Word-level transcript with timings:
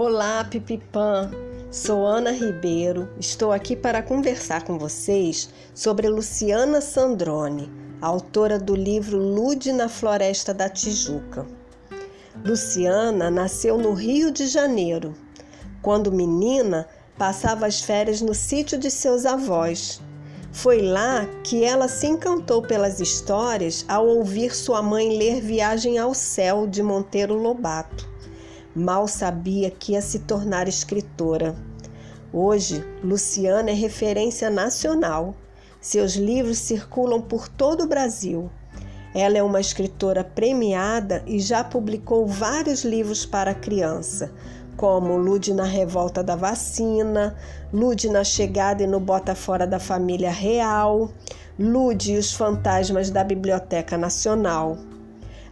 Olá, 0.00 0.44
Pipipã! 0.44 1.28
Sou 1.72 2.06
Ana 2.06 2.30
Ribeiro, 2.30 3.08
estou 3.18 3.50
aqui 3.50 3.74
para 3.74 4.00
conversar 4.00 4.62
com 4.62 4.78
vocês 4.78 5.48
sobre 5.74 6.08
Luciana 6.08 6.80
Sandrone, 6.80 7.68
autora 8.00 8.60
do 8.60 8.76
livro 8.76 9.18
Lude 9.18 9.72
na 9.72 9.88
Floresta 9.88 10.54
da 10.54 10.68
Tijuca. 10.68 11.44
Luciana 12.44 13.28
nasceu 13.28 13.76
no 13.76 13.92
Rio 13.92 14.30
de 14.30 14.46
Janeiro. 14.46 15.16
Quando 15.82 16.12
menina, 16.12 16.86
passava 17.18 17.66
as 17.66 17.80
férias 17.80 18.20
no 18.20 18.36
sítio 18.36 18.78
de 18.78 18.92
seus 18.92 19.26
avós. 19.26 20.00
Foi 20.52 20.80
lá 20.80 21.26
que 21.42 21.64
ela 21.64 21.88
se 21.88 22.06
encantou 22.06 22.62
pelas 22.62 23.00
histórias 23.00 23.84
ao 23.88 24.06
ouvir 24.06 24.54
sua 24.54 24.80
mãe 24.80 25.18
ler 25.18 25.40
Viagem 25.40 25.98
ao 25.98 26.14
Céu 26.14 26.68
de 26.68 26.84
Monteiro 26.84 27.34
Lobato. 27.34 28.08
Mal 28.74 29.08
sabia 29.08 29.70
que 29.70 29.92
ia 29.92 30.02
se 30.02 30.20
tornar 30.20 30.68
escritora. 30.68 31.56
Hoje, 32.32 32.84
Luciana 33.02 33.70
é 33.70 33.74
referência 33.74 34.50
nacional. 34.50 35.34
Seus 35.80 36.14
livros 36.14 36.58
circulam 36.58 37.22
por 37.22 37.48
todo 37.48 37.84
o 37.84 37.88
Brasil. 37.88 38.50
Ela 39.14 39.38
é 39.38 39.42
uma 39.42 39.60
escritora 39.60 40.22
premiada 40.22 41.22
e 41.26 41.40
já 41.40 41.64
publicou 41.64 42.26
vários 42.26 42.84
livros 42.84 43.24
para 43.24 43.54
criança, 43.54 44.30
como 44.76 45.16
Lude 45.16 45.54
na 45.54 45.64
Revolta 45.64 46.22
da 46.22 46.36
Vacina, 46.36 47.34
Lude 47.72 48.10
na 48.10 48.22
Chegada 48.22 48.82
e 48.82 48.86
no 48.86 49.00
Bota 49.00 49.34
Fora 49.34 49.66
da 49.66 49.78
Família 49.80 50.30
Real, 50.30 51.10
Lude 51.58 52.12
e 52.12 52.18
os 52.18 52.34
Fantasmas 52.34 53.10
da 53.10 53.24
Biblioteca 53.24 53.96
Nacional. 53.96 54.76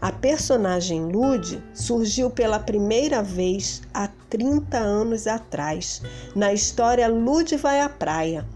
A 0.00 0.12
personagem 0.12 1.06
Lude 1.10 1.62
surgiu 1.72 2.30
pela 2.30 2.58
primeira 2.58 3.22
vez 3.22 3.82
há 3.94 4.08
30 4.28 4.76
anos 4.76 5.26
atrás, 5.26 6.02
na 6.34 6.52
história 6.52 7.08
Lude 7.08 7.56
vai 7.56 7.80
à 7.80 7.88
praia. 7.88 8.46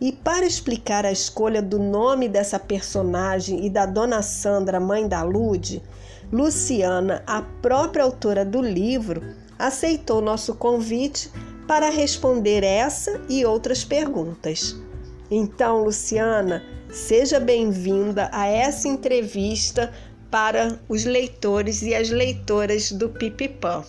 E 0.00 0.12
para 0.12 0.46
explicar 0.46 1.04
a 1.04 1.12
escolha 1.12 1.60
do 1.60 1.78
nome 1.78 2.28
dessa 2.28 2.58
personagem 2.58 3.66
e 3.66 3.70
da 3.70 3.84
dona 3.84 4.22
Sandra, 4.22 4.78
mãe 4.78 5.08
da 5.08 5.22
Lude, 5.22 5.82
Luciana, 6.32 7.22
a 7.26 7.42
própria 7.42 8.04
autora 8.04 8.44
do 8.44 8.62
livro, 8.62 9.22
aceitou 9.58 10.20
nosso 10.20 10.54
convite 10.54 11.30
para 11.66 11.90
responder 11.90 12.62
essa 12.62 13.20
e 13.28 13.44
outras 13.44 13.84
perguntas. 13.84 14.76
Então, 15.30 15.84
Luciana, 15.84 16.62
seja 16.90 17.38
bem-vinda 17.38 18.30
a 18.32 18.46
essa 18.46 18.88
entrevista 18.88 19.92
para 20.30 20.78
os 20.88 21.04
leitores 21.04 21.82
e 21.82 21.94
as 21.94 22.10
leitoras 22.10 22.92
do 22.92 23.08
Pipipã. 23.08 23.84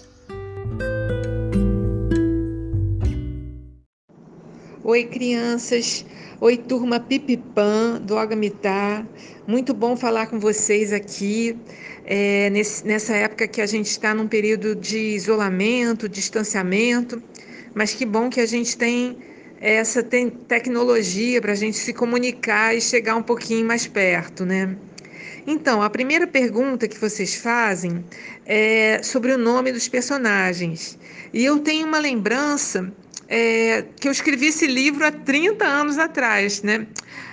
Oi, 4.83 5.03
crianças. 5.03 6.05
Oi, 6.41 6.57
turma 6.57 6.99
Pipipã 6.99 7.99
do 8.01 8.17
Agamitá. 8.17 9.05
Muito 9.45 9.73
bom 9.73 9.95
falar 9.95 10.27
com 10.27 10.39
vocês 10.39 10.93
aqui 10.93 11.55
é, 12.05 12.49
nesse, 12.49 12.87
nessa 12.87 13.13
época 13.13 13.47
que 13.47 13.61
a 13.61 13.65
gente 13.65 13.87
está 13.87 14.15
num 14.15 14.27
período 14.27 14.75
de 14.75 14.97
isolamento, 14.97 16.09
distanciamento, 16.09 17.21
mas 17.75 17.93
que 17.93 18.05
bom 18.05 18.29
que 18.29 18.39
a 18.39 18.45
gente 18.45 18.77
tem 18.77 19.17
essa 19.61 20.01
tecnologia 20.01 21.41
para 21.41 21.51
a 21.51 21.55
gente 21.55 21.77
se 21.77 21.93
comunicar 21.93 22.75
e 22.75 22.81
chegar 22.81 23.15
um 23.15 23.21
pouquinho 23.21 23.65
mais 23.67 23.85
perto, 23.85 24.45
né? 24.45 24.75
Então, 25.51 25.81
a 25.81 25.89
primeira 25.89 26.27
pergunta 26.27 26.87
que 26.87 26.99
vocês 26.99 27.33
fazem 27.33 28.05
é 28.45 29.01
sobre 29.01 29.31
o 29.31 29.37
nome 29.37 29.71
dos 29.71 29.87
personagens. 29.87 30.95
E 31.33 31.43
eu 31.43 31.57
tenho 31.57 31.87
uma 31.87 31.97
lembrança 31.97 32.93
é, 33.27 33.83
que 33.99 34.07
eu 34.07 34.11
escrevi 34.11 34.49
esse 34.49 34.67
livro 34.67 35.03
há 35.03 35.11
30 35.11 35.65
anos 35.65 35.97
atrás, 35.97 36.61
né? 36.61 36.85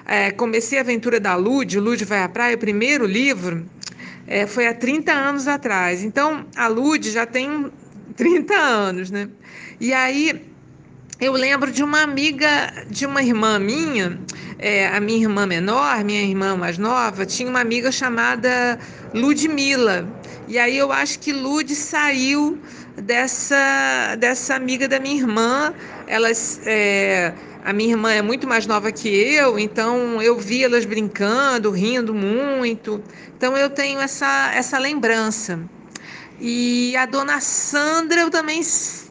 É, 0.06 0.30
comecei 0.30 0.78
a 0.78 0.80
aventura 0.80 1.20
da 1.20 1.36
Lude, 1.36 1.78
Lude 1.78 2.06
vai 2.06 2.22
à 2.22 2.28
praia, 2.28 2.56
o 2.56 2.58
primeiro 2.58 3.04
livro 3.04 3.66
é, 4.26 4.46
foi 4.46 4.66
há 4.66 4.72
30 4.72 5.12
anos 5.12 5.46
atrás. 5.46 6.02
Então, 6.02 6.46
a 6.56 6.68
Lude 6.68 7.10
já 7.10 7.26
tem 7.26 7.70
30 8.16 8.54
anos, 8.54 9.10
né? 9.10 9.28
E 9.78 9.92
aí 9.92 10.42
eu 11.19 11.32
lembro 11.32 11.72
de 11.72 11.82
uma 11.82 12.03
amiga 12.03 12.84
de 12.91 13.06
uma 13.06 13.22
irmã 13.22 13.59
minha, 13.59 14.21
é, 14.59 14.87
a 14.88 15.00
minha 15.00 15.21
irmã 15.21 15.47
menor, 15.47 16.04
minha 16.04 16.22
irmã 16.22 16.56
mais 16.56 16.77
nova, 16.77 17.25
tinha 17.25 17.49
uma 17.49 17.60
amiga 17.60 17.91
chamada 17.91 18.78
Ludmila. 19.15 20.06
E 20.47 20.59
aí 20.59 20.77
eu 20.77 20.93
acho 20.93 21.19
que 21.19 21.32
Lud 21.32 21.75
saiu 21.75 22.60
dessa, 22.97 24.15
dessa 24.19 24.54
amiga 24.54 24.87
da 24.87 25.00
minha 25.00 25.16
irmã. 25.16 25.75
Elas, 26.06 26.60
é, 26.66 27.33
a 27.65 27.72
minha 27.72 27.93
irmã 27.93 28.12
é 28.12 28.22
muito 28.22 28.47
mais 28.47 28.66
nova 28.66 28.93
que 28.93 29.09
eu, 29.09 29.59
então 29.59 30.21
eu 30.22 30.38
vi 30.38 30.65
elas 30.65 30.84
brincando, 30.84 31.71
rindo 31.71 32.15
muito. 32.15 33.03
Então 33.37 33.56
eu 33.56 33.71
tenho 33.71 34.00
essa, 34.00 34.53
essa 34.54 34.78
lembrança. 34.78 35.59
E 36.38 36.94
a 36.97 37.06
dona 37.06 37.41
Sandra, 37.41 38.20
eu 38.20 38.30
também 38.30 38.60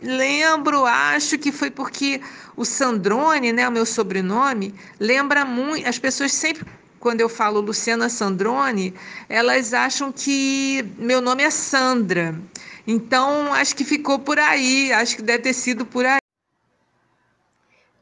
lembro, 0.01 0.85
acho 0.85 1.39
que 1.39 1.51
foi 1.51 1.71
porque 1.71 2.21
o 2.55 2.63
Sandrone, 2.63 3.51
né, 3.51 3.67
o 3.67 3.71
meu 3.71 3.85
sobrenome, 3.85 4.75
lembra 4.99 5.43
muito. 5.43 5.87
As 5.87 5.97
pessoas 5.97 6.31
sempre, 6.31 6.65
quando 6.99 7.21
eu 7.21 7.29
falo 7.29 7.61
Luciana 7.61 8.09
Sandrone, 8.09 8.93
elas 9.27 9.73
acham 9.73 10.11
que 10.11 10.83
meu 10.97 11.19
nome 11.19 11.41
é 11.41 11.49
Sandra. 11.49 12.39
Então, 12.85 13.51
acho 13.53 13.75
que 13.75 13.83
ficou 13.83 14.19
por 14.19 14.37
aí, 14.37 14.93
acho 14.93 15.15
que 15.15 15.23
deve 15.23 15.43
ter 15.43 15.53
sido 15.53 15.83
por 15.83 16.05
aí. 16.05 16.19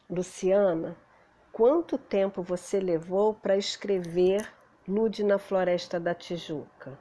Luciana, 0.10 0.98
quanto 1.52 1.98
tempo 1.98 2.44
você 2.44 2.80
levou 2.80 3.34
para 3.34 3.58
escrever 3.58 4.46
Lude 4.86 5.24
na 5.24 5.38
Floresta 5.38 5.98
da 5.98 6.14
Tijuca? 6.14 7.00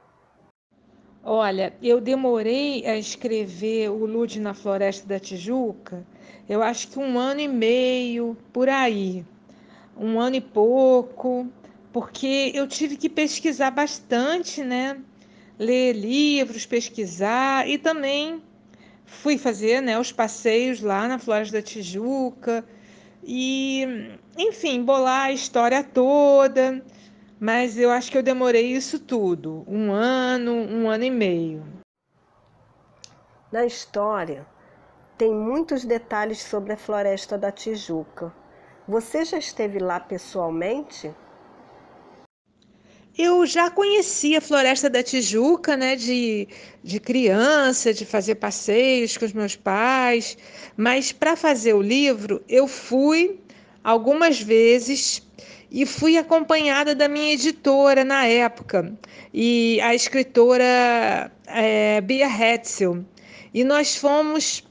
Olha, 1.25 1.73
eu 1.81 2.01
demorei 2.01 2.85
a 2.85 2.97
escrever 2.97 3.89
o 3.89 4.05
Lude 4.05 4.41
na 4.41 4.53
Floresta 4.53 5.07
da 5.07 5.17
Tijuca, 5.17 6.05
eu 6.49 6.61
acho 6.61 6.89
que 6.89 6.99
um 6.99 7.17
ano 7.17 7.39
e 7.39 7.47
meio 7.47 8.35
por 8.51 8.67
aí, 8.67 9.25
um 9.97 10.19
ano 10.19 10.35
e 10.35 10.41
pouco, 10.41 11.47
porque 11.93 12.51
eu 12.53 12.67
tive 12.67 12.97
que 12.97 13.07
pesquisar 13.07 13.71
bastante, 13.71 14.65
né? 14.65 14.99
Ler 15.57 15.93
livros, 15.93 16.65
pesquisar 16.65 17.69
e 17.69 17.77
também 17.77 18.43
fui 19.05 19.37
fazer 19.37 19.81
né, 19.81 19.97
os 19.97 20.11
passeios 20.11 20.81
lá 20.81 21.07
na 21.07 21.19
Floresta 21.19 21.55
da 21.55 21.61
Tijuca 21.61 22.65
e, 23.23 24.09
enfim, 24.37 24.83
bolar 24.83 25.27
a 25.27 25.31
história 25.31 25.81
toda 25.85 26.83
mas 27.43 27.77
eu 27.77 27.91
acho 27.91 28.09
que 28.09 28.17
eu 28.17 28.23
demorei 28.23 28.67
isso 28.67 28.97
tudo, 28.97 29.65
um 29.67 29.91
ano, 29.91 30.53
um 30.53 30.89
ano 30.89 31.03
e 31.03 31.11
meio. 31.11 31.61
Na 33.51 33.65
história, 33.65 34.47
tem 35.17 35.35
muitos 35.35 35.83
detalhes 35.83 36.41
sobre 36.41 36.71
a 36.71 36.77
Floresta 36.77 37.37
da 37.37 37.51
Tijuca. 37.51 38.33
Você 38.87 39.25
já 39.25 39.37
esteve 39.37 39.77
lá 39.77 39.99
pessoalmente? 39.99 41.13
Eu 43.17 43.45
já 43.45 43.69
conhecia 43.69 44.37
a 44.37 44.41
Floresta 44.41 44.89
da 44.89 45.03
Tijuca, 45.03 45.75
né, 45.75 45.97
de, 45.97 46.47
de 46.81 46.97
criança, 46.97 47.93
de 47.93 48.05
fazer 48.05 48.35
passeios 48.35 49.17
com 49.17 49.25
os 49.25 49.33
meus 49.33 49.57
pais, 49.57 50.37
mas 50.77 51.11
para 51.11 51.35
fazer 51.35 51.73
o 51.73 51.81
livro 51.81 52.41
eu 52.47 52.69
fui 52.69 53.41
algumas 53.83 54.39
vezes 54.39 55.21
e 55.73 55.87
fui 55.87 56.17
acompanhada 56.17 56.93
da 56.93 57.07
minha 57.07 57.33
editora 57.33 58.05
na 58.05 58.27
época, 58.27 58.93
e 59.33 59.81
a 59.81 59.95
escritora 59.95 61.31
é, 61.47 61.99
Bia 61.99 62.27
Hetzel. 62.27 63.03
E 63.51 63.63
nós 63.63 63.95
fomos 63.95 64.63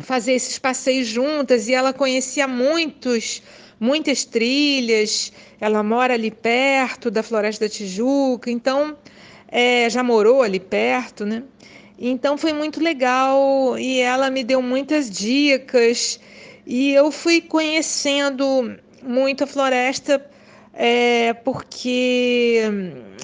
fazer 0.00 0.32
esses 0.32 0.58
passeios 0.58 1.06
juntas 1.06 1.68
e 1.68 1.74
ela 1.74 1.92
conhecia 1.92 2.48
muitos, 2.48 3.42
muitas 3.78 4.24
trilhas. 4.24 5.30
Ela 5.60 5.82
mora 5.82 6.14
ali 6.14 6.30
perto 6.30 7.10
da 7.10 7.22
Floresta 7.22 7.66
da 7.66 7.68
Tijuca, 7.70 8.50
então 8.50 8.96
é, 9.48 9.90
já 9.90 10.02
morou 10.02 10.42
ali 10.42 10.60
perto, 10.60 11.26
né? 11.26 11.42
Então 11.98 12.38
foi 12.38 12.54
muito 12.54 12.80
legal 12.80 13.78
e 13.78 13.98
ela 13.98 14.30
me 14.30 14.42
deu 14.42 14.62
muitas 14.62 15.10
dicas 15.10 16.18
e 16.64 16.92
eu 16.94 17.10
fui 17.10 17.40
conhecendo 17.40 18.78
muito 19.02 19.44
a 19.44 19.46
floresta 19.46 20.24
é, 20.80 21.32
porque 21.32 22.62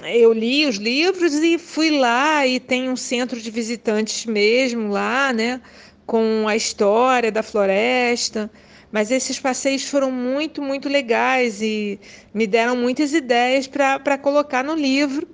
eu 0.03 0.33
li 0.33 0.65
os 0.65 0.75
livros 0.75 1.33
e 1.35 1.57
fui 1.57 1.97
lá 1.97 2.45
e 2.45 2.59
tem 2.59 2.89
um 2.89 2.97
centro 2.97 3.39
de 3.39 3.49
visitantes 3.49 4.25
mesmo 4.25 4.89
lá, 4.89 5.31
né, 5.31 5.61
com 6.05 6.45
a 6.47 6.55
história 6.55 7.31
da 7.31 7.41
floresta. 7.41 8.51
Mas 8.91 9.09
esses 9.11 9.39
passeios 9.39 9.83
foram 9.83 10.11
muito, 10.11 10.61
muito 10.61 10.87
legais 10.87 11.61
e 11.61 11.99
me 12.33 12.45
deram 12.45 12.75
muitas 12.75 13.13
ideias 13.13 13.67
para 13.67 14.17
colocar 14.17 14.63
no 14.63 14.73
livro, 14.75 15.27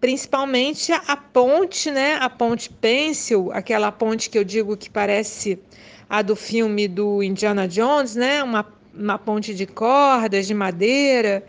principalmente 0.00 0.92
a 0.92 1.16
ponte, 1.16 1.90
né? 1.90 2.18
A 2.20 2.28
ponte 2.28 2.68
Pencil, 2.68 3.50
aquela 3.52 3.90
ponte 3.90 4.28
que 4.28 4.38
eu 4.38 4.44
digo 4.44 4.76
que 4.76 4.90
parece 4.90 5.58
a 6.10 6.20
do 6.20 6.36
filme 6.36 6.86
do 6.86 7.22
Indiana 7.22 7.66
Jones, 7.66 8.14
né? 8.14 8.42
Uma, 8.42 8.66
uma 8.96 9.18
ponte 9.18 9.54
de 9.54 9.66
cordas, 9.66 10.46
de 10.46 10.54
madeira. 10.54 11.44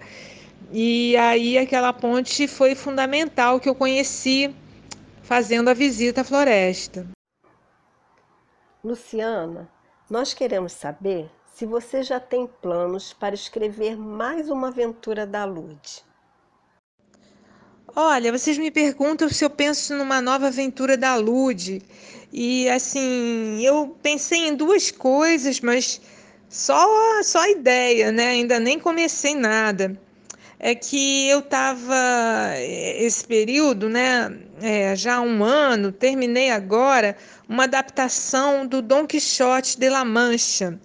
E 0.72 1.16
aí 1.18 1.58
aquela 1.58 1.94
ponte 1.94 2.48
foi 2.48 2.76
fundamental 2.76 3.60
que 3.60 3.70
eu 3.70 3.76
conheci 3.76 4.54
fazendo 5.24 5.70
a 5.70 5.74
visita 5.74 6.22
à 6.22 6.24
floresta. 6.24 7.08
Luciana, 8.84 9.70
nós 10.10 10.34
queremos 10.34 10.74
saber 10.74 11.30
se 11.54 11.66
você 11.66 12.04
já 12.04 12.20
tem 12.20 12.48
planos 12.62 13.14
para 13.14 13.34
escrever 13.34 13.98
mais 13.98 14.50
uma 14.50 14.68
aventura 14.68 15.26
da 15.26 15.44
Lude. 15.44 16.06
Olha, 17.96 18.32
vocês 18.32 18.58
me 18.58 18.70
perguntam 18.70 19.28
se 19.28 19.44
eu 19.44 19.50
penso 19.50 19.96
numa 19.96 20.22
nova 20.22 20.48
aventura 20.48 20.96
da 20.96 21.16
Lude. 21.16 21.82
E 22.32 22.70
assim, 22.70 23.60
eu 23.66 23.98
pensei 24.04 24.48
em 24.48 24.56
duas 24.56 24.92
coisas, 24.92 25.60
mas 25.62 26.00
só 26.50 27.24
só 27.24 27.48
ideia, 27.48 28.12
né? 28.12 28.30
Ainda 28.30 28.60
nem 28.60 28.80
comecei 28.80 29.36
nada. 29.36 29.98
É 30.60 30.74
que 30.74 31.28
eu 31.30 31.40
estava 31.40 31.96
esse 32.58 33.24
período, 33.26 33.90
né? 33.90 34.36
É, 34.62 34.96
já 34.96 35.18
há 35.18 35.22
um 35.22 35.44
ano, 35.44 35.92
terminei 35.92 36.50
agora 36.50 37.16
uma 37.48 37.66
adaptação 37.66 38.66
do 38.66 38.82
Dom 38.82 39.06
Quixote 39.06 39.80
de 39.80 39.88
La 39.90 40.04
Mancha, 40.04 40.80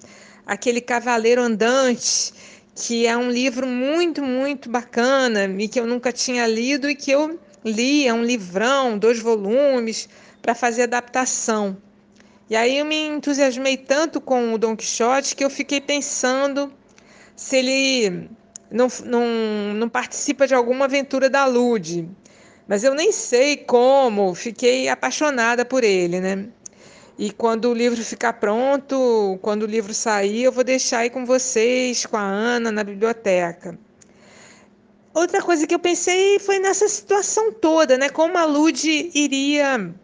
aquele 0.46 0.80
cavaleiro 0.80 1.40
andante 1.40 2.34
que 2.74 3.06
é 3.06 3.16
um 3.16 3.30
livro 3.30 3.66
muito, 3.66 4.22
muito 4.22 4.70
bacana 4.70 5.44
e 5.58 5.68
que 5.68 5.78
eu 5.78 5.86
nunca 5.86 6.12
tinha 6.12 6.46
lido 6.46 6.88
e 6.88 6.94
que 6.94 7.10
eu 7.10 7.38
li, 7.64 8.06
é 8.06 8.14
um 8.14 8.24
livrão, 8.24 8.98
dois 8.98 9.20
volumes, 9.20 10.08
para 10.40 10.54
fazer 10.54 10.82
adaptação. 10.82 11.76
E 12.52 12.54
aí 12.54 12.80
eu 12.80 12.84
me 12.84 13.06
entusiasmei 13.06 13.78
tanto 13.78 14.20
com 14.20 14.52
o 14.52 14.58
Don 14.58 14.76
Quixote 14.76 15.34
que 15.34 15.42
eu 15.42 15.48
fiquei 15.48 15.80
pensando 15.80 16.70
se 17.34 17.56
ele 17.56 18.28
não, 18.70 18.88
não, 19.06 19.24
não 19.74 19.88
participa 19.88 20.46
de 20.46 20.54
alguma 20.54 20.84
aventura 20.84 21.30
da 21.30 21.46
Lude. 21.46 22.06
Mas 22.68 22.84
eu 22.84 22.94
nem 22.94 23.10
sei 23.10 23.56
como, 23.56 24.34
fiquei 24.34 24.86
apaixonada 24.90 25.64
por 25.64 25.82
ele, 25.82 26.20
né? 26.20 26.46
E 27.18 27.32
quando 27.32 27.70
o 27.70 27.74
livro 27.74 28.04
ficar 28.04 28.34
pronto, 28.34 29.38
quando 29.40 29.62
o 29.62 29.66
livro 29.66 29.94
sair, 29.94 30.42
eu 30.42 30.52
vou 30.52 30.62
deixar 30.62 30.98
aí 30.98 31.08
com 31.08 31.24
vocês, 31.24 32.04
com 32.04 32.18
a 32.18 32.22
Ana, 32.22 32.70
na 32.70 32.84
biblioteca. 32.84 33.78
Outra 35.14 35.40
coisa 35.40 35.66
que 35.66 35.74
eu 35.74 35.78
pensei 35.78 36.38
foi 36.38 36.58
nessa 36.58 36.86
situação 36.86 37.50
toda, 37.50 37.96
né? 37.96 38.10
Como 38.10 38.36
a 38.36 38.44
Lud 38.44 39.10
iria 39.14 39.94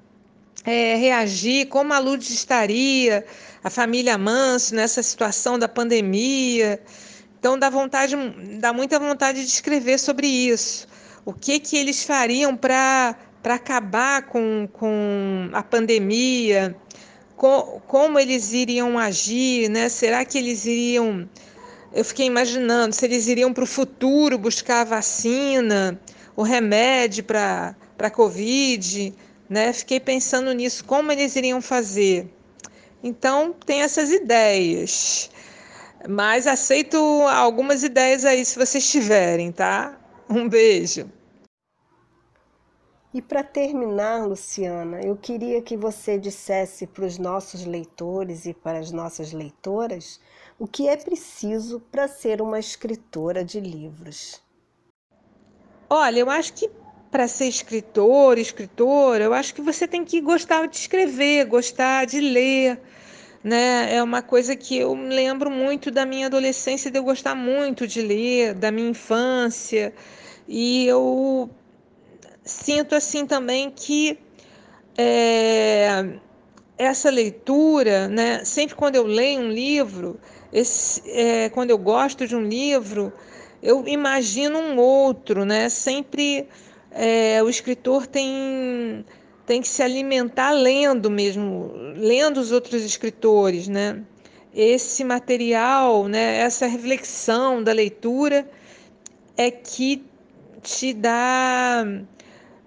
é, 0.69 0.97
reagir, 0.97 1.67
como 1.69 1.95
a 1.95 1.99
Lud 1.99 2.23
estaria, 2.23 3.25
a 3.65 3.71
família 3.71 4.19
Manso 4.19 4.75
nessa 4.75 5.03
situação 5.03 5.59
da 5.59 5.67
pandemia. 5.67 6.79
Então 7.39 7.59
dá 7.59 7.71
vontade, 7.71 8.15
dá 8.61 8.71
muita 8.71 8.99
vontade 8.99 9.41
de 9.41 9.49
escrever 9.49 9.99
sobre 9.99 10.27
isso. 10.27 10.87
O 11.25 11.33
que 11.33 11.59
que 11.59 11.77
eles 11.77 12.05
fariam 12.05 12.55
para 12.55 13.17
para 13.43 13.55
acabar 13.55 14.23
com, 14.23 14.69
com 14.73 15.49
a 15.53 15.63
pandemia? 15.63 16.77
co 17.37 17.81
como 17.87 18.19
eles 18.19 18.53
iriam 18.53 18.99
agir, 18.99 19.71
né? 19.71 19.89
Será 19.89 20.25
que 20.25 20.37
eles 20.37 20.67
iriam. 20.67 21.27
Eu 21.95 22.05
fiquei 22.05 22.27
imaginando 22.27 22.95
se 22.95 23.07
eles 23.07 23.27
iriam 23.29 23.55
para 23.55 23.65
o 23.65 23.67
futuro 23.67 24.37
buscar 24.37 24.83
a 24.83 24.85
vacina, 24.85 25.99
o 26.37 26.43
remédio 26.43 27.25
para 27.25 27.75
a 27.99 28.11
Covid, 28.11 29.15
né? 29.49 29.73
Fiquei 29.73 29.99
pensando 29.99 30.53
nisso, 30.53 30.85
como 30.85 31.11
eles 31.11 31.37
iriam 31.37 31.61
fazer. 31.61 32.29
Então, 33.03 33.53
tem 33.53 33.83
essas 33.83 34.11
ideias. 34.11 35.31
Mas 36.09 36.47
aceito 36.47 36.97
algumas 37.29 37.83
ideias 37.83 38.25
aí 38.25 38.45
se 38.45 38.59
vocês 38.59 38.89
tiverem, 38.89 39.51
tá? 39.51 39.99
Um 40.29 40.49
beijo. 40.49 41.11
E 43.13 43.23
para 43.23 43.43
terminar, 43.43 44.27
Luciana, 44.27 45.01
eu 45.01 45.17
queria 45.17 45.63
que 45.63 45.77
você 45.77 46.19
dissesse 46.19 46.87
para 46.87 47.07
os 47.07 47.17
nossos 47.17 47.65
leitores 47.65 48.45
e 48.45 48.53
para 48.53 48.79
as 48.79 48.93
nossas 48.93 49.33
leitoras 49.33 50.21
o 50.59 50.67
que 50.67 50.89
é 50.89 50.97
preciso 50.97 51.81
para 51.81 52.07
ser 52.07 52.43
uma 52.43 52.59
escritora 52.59 53.45
de 53.45 53.61
livros. 53.61 54.43
Olha, 55.89 56.19
eu 56.21 56.29
acho 56.29 56.53
que 56.53 56.71
para 57.11 57.27
ser 57.27 57.47
escritor, 57.47 58.39
escritora, 58.39 59.25
eu 59.25 59.33
acho 59.33 59.55
que 59.55 59.63
você 59.63 59.87
tem 59.87 60.05
que 60.05 60.21
gostar 60.21 60.67
de 60.67 60.77
escrever, 60.77 61.47
gostar 61.47 62.05
de 62.07 62.21
ler, 62.21 62.79
né? 63.43 63.95
É 63.95 64.03
uma 64.03 64.21
coisa 64.21 64.55
que 64.55 64.77
eu 64.77 64.95
lembro 64.95 65.51
muito 65.51 65.91
da 65.91 66.05
minha 66.05 66.27
adolescência, 66.27 66.91
de 66.91 66.99
eu 66.99 67.03
gostar 67.03 67.35
muito 67.35 67.87
de 67.87 68.03
ler, 68.03 68.55
da 68.55 68.71
minha 68.71 68.91
infância. 68.91 69.95
E 70.47 70.87
eu 70.87 71.49
sinto 72.45 72.95
assim 72.95 73.27
também 73.27 73.71
que 73.71 74.19
é, 74.97 76.19
essa 76.77 77.11
leitura, 77.11 78.09
né, 78.09 78.45
sempre 78.45 78.75
quando 78.75 78.97
eu 78.97 79.05
leio 79.05 79.41
um 79.41 79.51
livro, 79.51 80.19
esse, 80.53 81.03
é, 81.07 81.49
quando 81.51 81.71
eu 81.71 81.79
gosto 81.79 82.27
de 82.27 82.37
um 82.37 82.43
livro, 82.43 83.13
eu 83.63 83.87
imagino 83.87 84.59
um 84.59 84.79
outro, 84.79 85.45
né? 85.45 85.69
Sempre 85.69 86.49
é, 86.91 87.43
o 87.43 87.49
escritor 87.49 88.07
tem 88.07 89.05
tem 89.47 89.63
que 89.63 89.69
se 89.69 89.83
alimentar 89.83 90.51
lendo 90.51 91.11
mesmo, 91.11 91.73
lendo 91.97 92.39
os 92.39 92.53
outros 92.53 92.85
escritores, 92.85 93.67
né? 93.67 94.03
Esse 94.55 95.03
material, 95.03 96.07
né? 96.07 96.37
Essa 96.41 96.67
reflexão 96.67 97.63
da 97.63 97.73
leitura 97.73 98.47
é 99.39 99.51
que 99.51 100.05
te 100.63 100.93
dá 100.93 101.83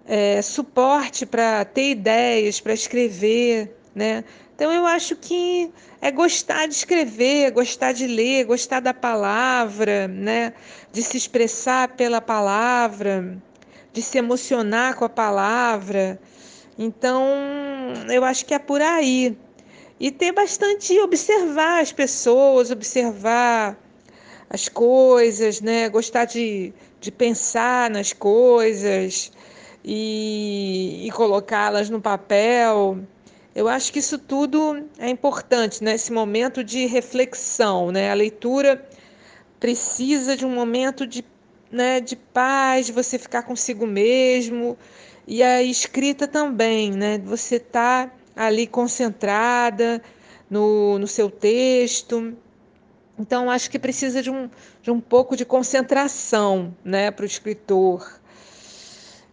é, 0.07 0.41
suporte 0.41 1.23
para 1.23 1.63
ter 1.65 1.91
ideias, 1.91 2.59
para 2.59 2.73
escrever, 2.73 3.75
né? 3.93 4.23
Então 4.55 4.73
eu 4.73 4.85
acho 4.87 5.15
que 5.15 5.71
é 6.01 6.09
gostar 6.09 6.67
de 6.67 6.73
escrever, 6.73 7.51
gostar 7.51 7.91
de 7.91 8.07
ler, 8.07 8.45
gostar 8.45 8.79
da 8.79 8.93
palavra, 8.93 10.07
né? 10.07 10.53
De 10.91 11.03
se 11.03 11.15
expressar 11.15 11.89
pela 11.89 12.19
palavra, 12.19 13.37
de 13.93 14.01
se 14.01 14.17
emocionar 14.17 14.95
com 14.95 15.05
a 15.05 15.09
palavra. 15.09 16.19
Então 16.77 17.25
eu 18.09 18.23
acho 18.23 18.45
que 18.45 18.53
é 18.53 18.59
por 18.59 18.81
aí. 18.81 19.37
E 19.99 20.09
ter 20.09 20.31
bastante 20.31 20.99
observar 20.99 21.81
as 21.81 21.91
pessoas, 21.91 22.71
observar 22.71 23.77
as 24.49 24.67
coisas, 24.67 25.61
né? 25.61 25.87
Gostar 25.89 26.25
de, 26.25 26.73
de 26.99 27.11
pensar 27.11 27.89
nas 27.89 28.11
coisas 28.11 29.31
e, 29.83 31.07
e 31.07 31.11
colocá-las 31.11 31.89
no 31.89 32.01
papel. 32.01 32.99
Eu 33.53 33.67
acho 33.67 33.91
que 33.91 33.99
isso 33.99 34.17
tudo 34.17 34.87
é 34.97 35.09
importante 35.09 35.83
né? 35.83 35.95
momento 36.11 36.63
de 36.63 36.85
reflexão. 36.85 37.91
Né? 37.91 38.09
A 38.09 38.13
leitura 38.13 38.87
precisa 39.59 40.35
de 40.35 40.45
um 40.45 40.49
momento 40.49 41.05
de, 41.05 41.23
né, 41.71 41.99
de 41.99 42.15
paz, 42.15 42.87
de 42.87 42.91
você 42.91 43.17
ficar 43.17 43.43
consigo 43.43 43.87
mesmo. 43.87 44.77
E 45.27 45.41
a 45.41 45.61
escrita 45.63 46.27
também, 46.27 46.91
né? 46.91 47.17
Você 47.19 47.59
tá 47.59 48.11
ali 48.35 48.67
concentrada 48.67 50.01
no, 50.49 50.99
no 50.99 51.07
seu 51.07 51.29
texto. 51.29 52.35
Então, 53.17 53.49
acho 53.49 53.69
que 53.69 53.77
precisa 53.77 54.21
de 54.21 54.31
um, 54.31 54.49
de 54.81 54.91
um 54.91 54.99
pouco 54.99 55.35
de 55.37 55.45
concentração 55.45 56.75
né, 56.83 57.11
para 57.11 57.23
o 57.23 57.25
escritor. 57.25 58.19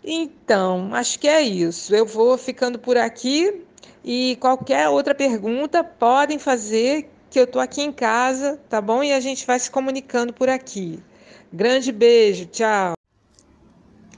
Então, 0.05 0.95
acho 0.95 1.19
que 1.19 1.27
é 1.27 1.41
isso. 1.41 1.95
Eu 1.95 2.07
vou 2.07 2.37
ficando 2.39 2.79
por 2.79 2.97
aqui 2.97 3.63
e 4.05 4.37
qualquer 4.41 4.89
outra 4.89 5.15
pergunta 5.15 5.83
podem 5.83 6.39
fazer, 6.39 7.11
que 7.31 7.39
eu 7.39 7.45
estou 7.45 7.61
aqui 7.61 7.83
em 7.83 7.93
casa, 7.93 8.61
tá 8.69 8.81
bom? 8.81 9.03
E 9.03 9.13
a 9.13 9.21
gente 9.21 9.47
vai 9.47 9.59
se 9.59 9.71
comunicando 9.71 10.33
por 10.33 10.49
aqui. 10.49 11.03
Grande 11.51 11.91
beijo, 11.91 12.45
tchau. 12.45 12.93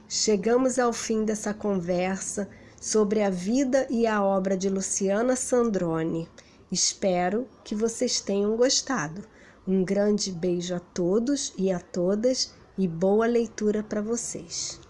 Chegamos 0.08 0.80
ao 0.80 0.92
fim 0.92 1.24
dessa 1.24 1.54
conversa 1.54 2.50
sobre 2.80 3.22
a 3.22 3.30
vida 3.30 3.86
e 3.88 4.04
a 4.04 4.20
obra 4.20 4.56
de 4.56 4.68
Luciana 4.68 5.36
Sandrone. 5.36 6.28
Espero 6.72 7.46
que 7.62 7.72
vocês 7.72 8.20
tenham 8.20 8.56
gostado. 8.56 9.22
Um 9.64 9.84
grande 9.84 10.32
beijo 10.32 10.74
a 10.74 10.80
todos 10.80 11.52
e 11.56 11.70
a 11.70 11.78
todas 11.78 12.52
e 12.76 12.88
boa 12.88 13.26
leitura 13.26 13.84
para 13.84 14.02
vocês. 14.02 14.80